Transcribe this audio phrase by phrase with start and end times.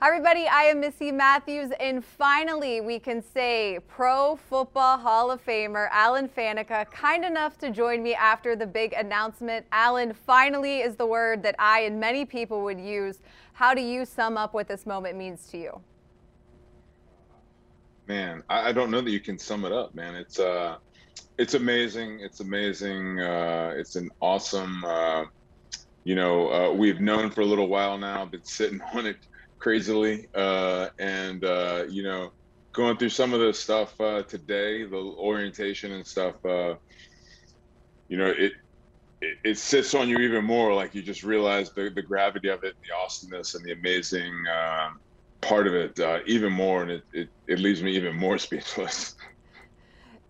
[0.00, 0.46] Hi, everybody.
[0.46, 6.28] I am Missy Matthews, and finally, we can say Pro Football Hall of Famer Alan
[6.28, 9.66] Faneca, kind enough to join me after the big announcement.
[9.72, 13.18] Alan, finally is the word that I and many people would use.
[13.54, 15.80] How do you sum up what this moment means to you?
[18.06, 20.14] Man, I, I don't know that you can sum it up, man.
[20.14, 20.76] It's uh,
[21.38, 22.20] it's amazing.
[22.20, 23.18] It's amazing.
[23.18, 24.84] Uh, it's an awesome.
[24.84, 25.24] Uh,
[26.04, 29.16] you know, uh, we've known for a little while now, been sitting on it
[29.58, 32.30] crazily, uh, and uh, you know,
[32.74, 36.36] going through some of the stuff uh, today, the orientation and stuff.
[36.44, 36.74] Uh,
[38.08, 38.52] you know, it,
[39.20, 40.74] it, it sits on you even more.
[40.74, 44.88] Like you just realize the the gravity of it, the awesomeness, and the amazing uh,
[45.42, 49.14] part of it uh, even more, and it, it it leaves me even more speechless.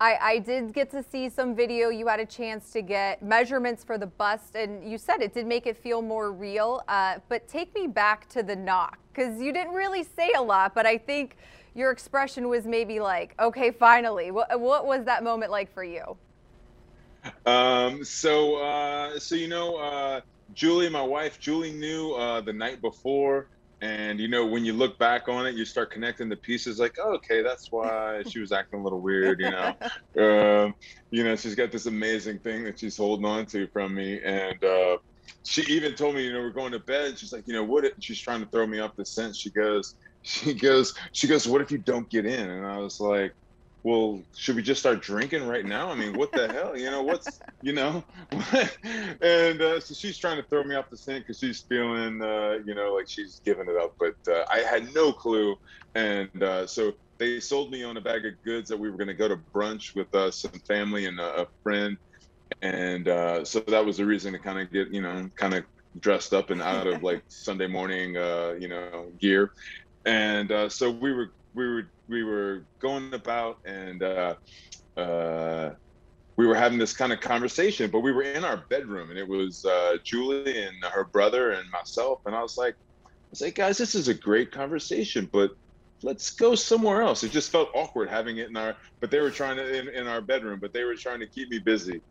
[0.00, 1.88] I, I, did get to see some video.
[1.88, 5.46] You had a chance to get measurements for the bust, and you said it did
[5.46, 6.84] make it feel more real.
[6.86, 10.72] Uh, but take me back to the knock, because you didn't really say a lot,
[10.74, 11.36] but I think
[11.74, 14.30] your expression was maybe like, okay, finally.
[14.30, 16.16] What, what was that moment like for you?
[17.44, 20.20] Um, so, uh, so you know, uh,
[20.54, 23.48] Julie, my wife, Julie knew uh, the night before
[23.80, 26.96] and you know when you look back on it you start connecting the pieces like
[26.98, 29.74] oh, okay that's why she was acting a little weird you know?
[30.18, 30.74] Um,
[31.10, 34.20] you know she's got this amazing thing that she's holding on to from me.
[34.22, 34.98] And uh,
[35.44, 37.64] she even told me you know we're going to bed and she's like you know
[37.64, 39.36] what if, she's trying to throw me off the scent.
[39.36, 42.50] She goes she goes she goes what if you don't get in?
[42.50, 43.32] And i was like
[43.84, 45.90] well, should we just start drinking right now?
[45.90, 46.76] I mean, what the hell?
[46.76, 48.04] You know, what's, you know?
[48.32, 52.58] and uh, so she's trying to throw me off the scent because she's feeling, uh,
[52.66, 53.94] you know, like she's giving it up.
[53.98, 55.56] But uh, I had no clue.
[55.94, 59.08] And uh, so they sold me on a bag of goods that we were going
[59.08, 61.96] to go to brunch with uh, some family and a, friend.
[62.62, 65.64] And uh, so that was the reason to kind of get, you know, kind of
[66.00, 68.14] dressed up and out of like Sunday morning,
[68.60, 69.52] you know, gear.
[70.04, 74.34] And so we were we were we were going about and uh,
[74.96, 75.70] uh,
[76.36, 79.28] we were having this kind of conversation, but we were in our bedroom and it
[79.28, 82.20] was uh, Julie and her brother and myself.
[82.26, 85.50] And I was like, I was like, guys, this is a great conversation, but
[86.02, 87.24] let's go somewhere else.
[87.24, 90.06] It just felt awkward having it in our, but they were trying to, in, in
[90.06, 92.02] our bedroom, but they were trying to keep me busy.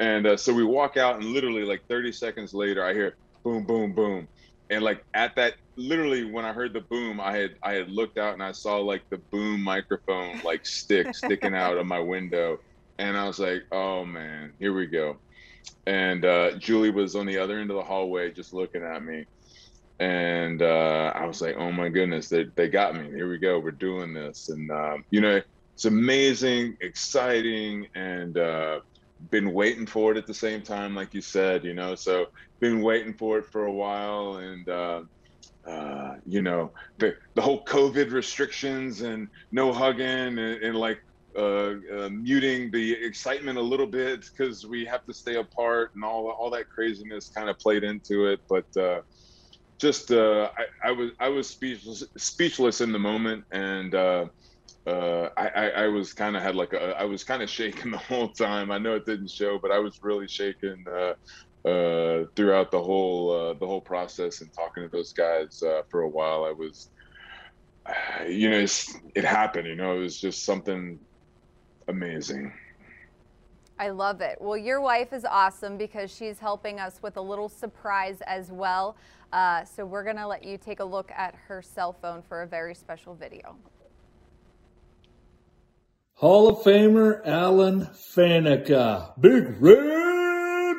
[0.00, 3.64] And uh, so we walk out and literally like 30 seconds later, I hear boom,
[3.64, 4.28] boom, boom
[4.70, 8.18] and like at that literally when i heard the boom i had i had looked
[8.18, 12.58] out and i saw like the boom microphone like stick sticking out of my window.
[12.98, 15.20] And i was like oh man here we go.
[15.86, 19.26] And uh, julie was on the other end of the hallway just looking at me.
[19.98, 23.06] And uh, i was like oh my goodness they, they got me.
[23.06, 23.58] Here we go.
[23.58, 24.48] We're doing this.
[24.48, 25.40] And um, you know
[25.74, 28.80] it's amazing exciting and uh,
[29.30, 31.94] been waiting for it at the same time, like you said, you know.
[31.94, 32.26] So
[32.60, 35.02] been waiting for it for a while, and uh,
[35.66, 40.06] uh, you know the the whole COVID restrictions and no hugging
[40.38, 40.98] and, and like
[41.36, 46.04] uh, uh, muting the excitement a little bit because we have to stay apart and
[46.04, 48.66] all all that craziness kind of played into it, but.
[48.76, 49.00] Uh,
[49.78, 53.94] just uh, I, I was I was speechless speechless in the moment and
[54.86, 57.98] uh, I, I, was kind of had like a, I was kind of shaking the
[57.98, 58.70] whole time.
[58.70, 61.14] I know it didn't show, but I was really shaking uh,
[61.68, 66.02] uh, throughout the whole uh, the whole process and talking to those guys uh, for
[66.02, 66.44] a while.
[66.44, 66.90] I was,
[68.28, 68.64] you know,
[69.14, 69.66] it happened.
[69.66, 71.00] You know, it was just something
[71.88, 72.52] amazing.
[73.78, 74.38] I love it.
[74.40, 78.96] Well, your wife is awesome because she's helping us with a little surprise as well.
[79.66, 82.46] So we're going to let you take a look at her cell phone for a
[82.46, 83.54] very special video.
[86.18, 89.20] Hall of Famer Alan Faneca.
[89.20, 90.76] Big Red!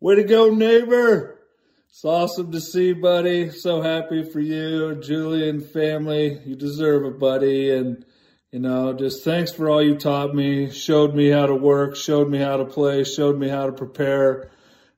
[0.00, 1.40] Way to go, neighbor!
[1.88, 3.48] It's awesome to see, buddy.
[3.48, 6.42] So happy for you, Julie and family.
[6.44, 7.70] You deserve it, buddy.
[7.70, 8.04] And,
[8.52, 12.28] you know, just thanks for all you taught me, showed me how to work, showed
[12.28, 14.50] me how to play, showed me how to prepare.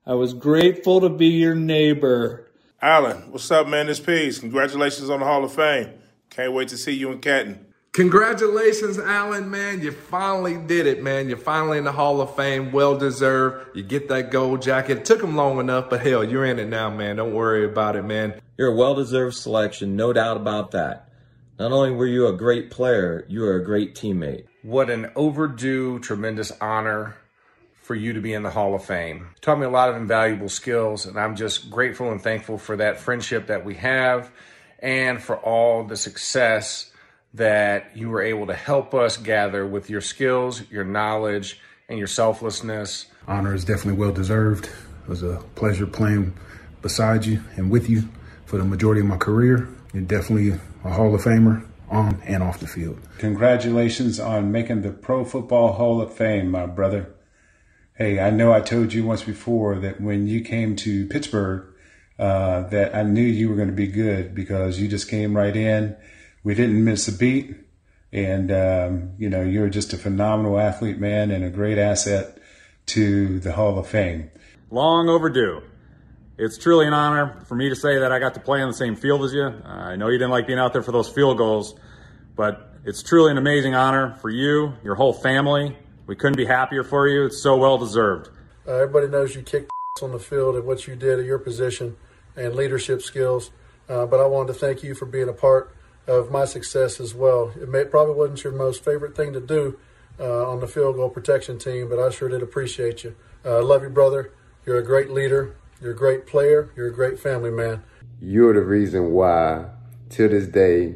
[0.05, 2.51] I was grateful to be your neighbor.
[2.81, 3.87] Alan, what's up, man?
[3.87, 4.39] It's Peace.
[4.39, 5.91] Congratulations on the Hall of Fame.
[6.31, 7.66] Can't wait to see you in Canton.
[7.97, 9.81] Congratulations, Alan, man.
[9.81, 11.29] You finally did it, man.
[11.29, 12.71] You're finally in the Hall of Fame.
[12.71, 13.75] Well deserved.
[13.75, 14.99] You get that gold jacket.
[14.99, 17.15] It took them long enough, but hell, you're in it now, man.
[17.15, 18.39] Don't worry about it, man.
[18.55, 21.09] You're a well deserved selection, no doubt about that.
[21.57, 24.45] Not only were you a great player, you were a great teammate.
[24.61, 27.15] What an overdue, tremendous honor
[27.81, 29.17] for you to be in the Hall of Fame.
[29.17, 32.75] You taught me a lot of invaluable skills, and I'm just grateful and thankful for
[32.75, 34.29] that friendship that we have
[34.77, 36.91] and for all the success
[37.37, 42.07] that you were able to help us gather with your skills, your knowledge, and your
[42.07, 43.07] selflessness.
[43.27, 44.65] Honor is definitely well deserved.
[44.65, 46.37] It was a pleasure playing
[46.81, 48.09] beside you and with you
[48.45, 49.69] for the majority of my career.
[49.93, 52.99] You're definitely a Hall of Famer on and off the field.
[53.19, 57.13] Congratulations on making the Pro Football Hall of Fame, my brother.
[57.93, 61.65] Hey, I know I told you once before that when you came to Pittsburgh,
[62.19, 65.55] uh, that I knew you were going to be good because you just came right
[65.55, 65.95] in.
[66.47, 67.57] We didn't miss a beat.
[68.13, 72.37] And, um, you know, you're just a phenomenal athlete, man, and a great asset
[72.85, 74.31] to the Hall of Fame.
[74.71, 75.61] Long overdue.
[76.37, 78.73] It's truly an honor for me to say that I got to play on the
[78.73, 79.43] same field as you.
[79.43, 81.77] Uh, I know you didn't like being out there for those field goals,
[82.37, 85.75] but it's truly an amazing honor for you, your whole family.
[86.05, 87.25] We couldn't be happier for you.
[87.25, 88.29] It's so well deserved.
[88.65, 89.69] Uh, everybody knows you kicked
[90.01, 91.97] on the field and what you did at your position
[92.37, 93.51] and leadership skills.
[93.89, 95.73] Uh, but I wanted to thank you for being a part
[96.07, 97.51] of my success as well.
[97.61, 99.77] It may, probably wasn't your most favorite thing to do
[100.19, 103.15] uh, on the field goal protection team, but I sure did appreciate you.
[103.43, 104.31] I uh, love you, brother.
[104.65, 105.55] You're a great leader.
[105.81, 106.71] You're a great player.
[106.75, 107.83] You're a great family man.
[108.19, 109.65] You're the reason why,
[110.11, 110.95] to this day,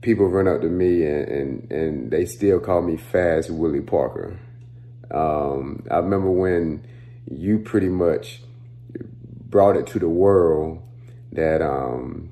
[0.00, 4.38] people run up to me and, and, and they still call me Fast Willie Parker.
[5.10, 6.86] Um, I remember when
[7.30, 8.42] you pretty much
[9.50, 10.82] brought it to the world
[11.32, 12.30] that um,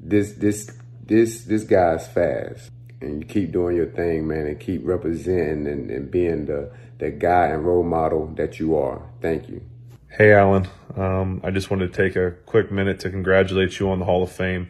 [0.00, 0.70] this this
[1.02, 2.70] this this guy's fast,
[3.00, 7.10] and you keep doing your thing, man, and keep representing and, and being the the
[7.10, 9.02] guy and role model that you are.
[9.20, 9.62] Thank you.
[10.08, 10.68] Hey, Alan.
[10.96, 14.22] Um, I just wanted to take a quick minute to congratulate you on the Hall
[14.22, 14.68] of Fame.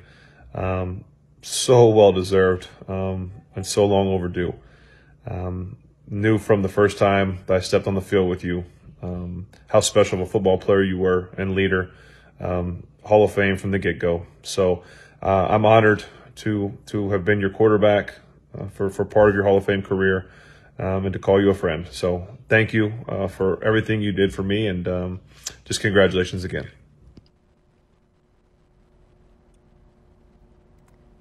[0.55, 1.05] Um,
[1.43, 4.55] so well deserved um, and so long overdue.
[5.27, 5.77] Um,
[6.09, 8.65] knew from the first time that I stepped on the field with you
[9.03, 11.91] um, how special of a football player you were and leader.
[12.41, 14.27] Um, Hall of Fame from the get go.
[14.43, 14.85] So
[15.21, 16.05] uh, I'm honored
[16.37, 18.15] to to have been your quarterback
[18.59, 20.31] uh, for for part of your Hall of Fame career.
[20.79, 21.87] Um, and to call you a friend.
[21.91, 25.21] So thank you uh, for everything you did for me, and um,
[25.65, 26.69] just congratulations again.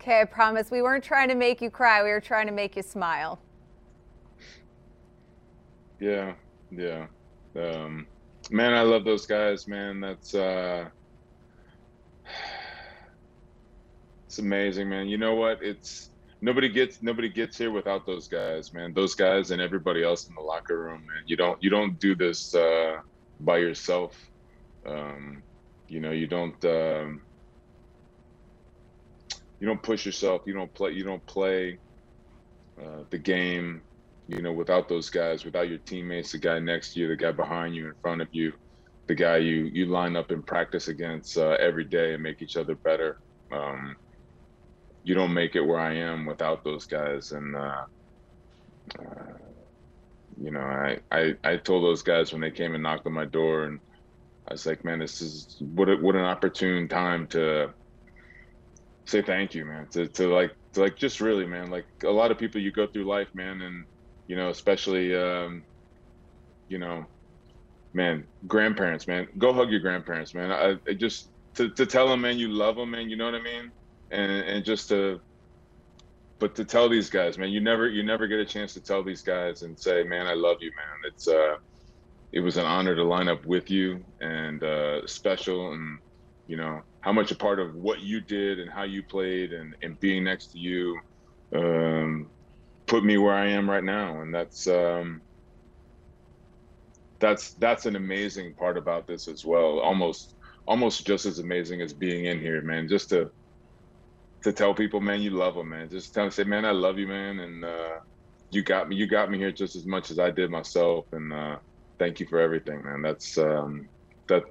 [0.02, 2.02] Okay, I promise we weren't trying to make you cry.
[2.02, 3.40] We were trying to make you smile.
[6.00, 6.34] Yeah,
[6.72, 7.06] yeah.
[7.56, 8.08] Um,
[8.50, 10.00] man, I love those guys, man.
[10.00, 10.90] That's uh
[14.32, 15.10] it's amazing, man.
[15.10, 15.58] You know what?
[15.62, 16.10] It's
[16.42, 18.94] nobody gets nobody gets here without those guys, man.
[18.94, 21.24] Those guys and everybody else in the locker room, man.
[21.26, 22.96] You don't you don't do this uh
[23.42, 24.16] by yourself.
[24.88, 25.44] Um,
[25.90, 27.26] you know, you don't um
[29.60, 30.44] you don't push yourself.
[30.46, 30.92] You don't play.
[30.92, 31.82] You don't play
[32.82, 33.82] uh, the game.
[34.30, 37.34] You know, without those guys, without your teammates, the guy next to you, the guy
[37.34, 38.54] behind you, in front of you,
[39.10, 42.56] the guy you you line up and practice against uh, every day and make each
[42.56, 43.18] other better.
[43.52, 43.98] Um,
[45.04, 47.86] you don't make it where I am without those guys, and uh,
[49.00, 49.34] uh,
[50.40, 53.26] you know, I, I I told those guys when they came and knocked on my
[53.26, 53.80] door, and
[54.50, 57.74] I was like, man, this is what a, what an opportune time to
[59.08, 59.88] say thank you, man.
[59.94, 61.70] To to like to like just really, man.
[61.72, 63.86] Like a lot of people, you go through life, man, and
[64.28, 65.66] you know, especially um,
[66.70, 67.06] you know,
[67.94, 69.28] man, grandparents, man.
[69.38, 70.52] Go hug your grandparents, man.
[70.52, 73.10] I, I just to to tell them, man, you love them, man.
[73.10, 73.72] You know what I mean?
[74.12, 75.22] And and just to
[76.40, 79.04] but to tell these guys, man, you never you never get a chance to tell
[79.04, 81.12] these guys and say, man, I love you, man.
[81.12, 81.56] It's uh
[82.34, 86.00] it was an honor to line up with you and uh special and
[86.48, 89.76] you know how much a part of what you did and how you played and,
[89.82, 91.00] and being next to you
[91.56, 92.32] um,
[92.88, 94.22] put me where I am right now.
[94.22, 95.24] And that's um,
[97.20, 99.80] that's that's an amazing part about this as well.
[99.80, 100.36] Almost
[100.68, 102.88] almost just as amazing as being in here, man.
[102.88, 103.32] Just to
[104.44, 105.90] to tell people, man, you love them, man.
[105.90, 108.00] Just tell them, say, man, I love you, man, and uh,
[108.50, 108.96] you got me.
[108.96, 111.58] You got me here just as much as I did myself, and uh,
[112.00, 113.02] thank you for everything, man.
[113.02, 113.88] That's um,
[114.28, 114.44] that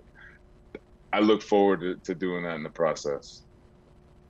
[1.12, 3.42] I look forward to, to doing that in the process.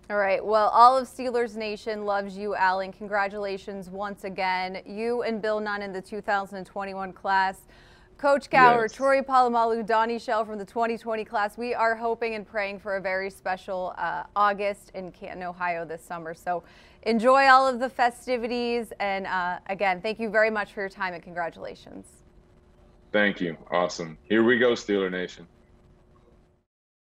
[0.08, 0.44] All right.
[0.44, 2.90] Well, all of Steelers Nation loves you, Alan.
[2.90, 4.82] Congratulations once again.
[4.84, 7.60] You and Bill Nunn in the 2021 class.
[8.20, 8.92] Coach Cowher, yes.
[8.92, 11.56] Troy Polamalu, Donnie Shell from the 2020 class.
[11.56, 16.04] We are hoping and praying for a very special uh, August in Canton, Ohio this
[16.04, 16.34] summer.
[16.34, 16.62] So
[17.04, 18.92] enjoy all of the festivities.
[19.00, 22.08] And uh, again, thank you very much for your time and congratulations.
[23.10, 23.56] Thank you.
[23.70, 24.18] Awesome.
[24.24, 25.46] Here we go, Steeler Nation.